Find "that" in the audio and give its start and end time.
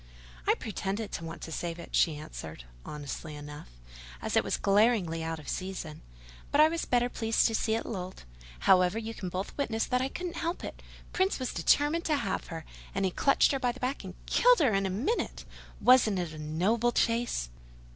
9.85-10.01